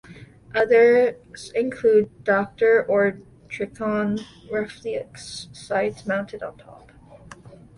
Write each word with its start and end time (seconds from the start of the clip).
Others 0.55 1.51
include 1.53 2.23
Docter 2.23 2.83
or 2.89 3.19
Trijicon 3.49 4.19
reflex 4.51 5.47
sights 5.53 6.07
mounted 6.07 6.41
on 6.41 6.57
top. 6.57 6.89